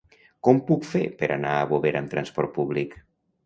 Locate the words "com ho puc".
0.47-0.87